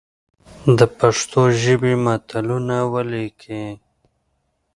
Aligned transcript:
د 0.77 0.79
پښتو 0.97 1.41
ژبي 1.61 1.93
متلونه 2.05 2.77
ولیکئ! 2.93 3.65